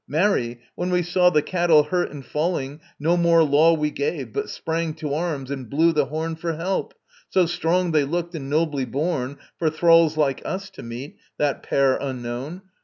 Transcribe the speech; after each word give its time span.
Marry, 0.07 0.59
when 0.73 0.89
we 0.89 1.03
saw 1.03 1.29
The 1.29 1.43
cattle 1.43 1.83
hurt 1.83 2.09
and 2.09 2.25
falling, 2.25 2.79
no 2.99 3.15
more 3.15 3.43
law 3.43 3.73
We 3.75 3.91
gave, 3.91 4.33
but 4.33 4.49
sprang 4.49 4.95
to 4.95 5.13
arms 5.13 5.51
and 5.51 5.69
blew 5.69 5.93
the 5.93 6.05
horn 6.07 6.35
For 6.37 6.53
help 6.53 6.95
so 7.29 7.45
strong 7.45 7.91
they 7.91 8.03
looked 8.03 8.33
and 8.33 8.49
nobly 8.49 8.85
born 8.85 9.37
For 9.59 9.69
thralls 9.69 10.17
like 10.17 10.41
us 10.43 10.71
to 10.71 10.81
meet, 10.81 11.17
that 11.37 11.61
pair 11.61 11.97
unknown. 11.97 12.63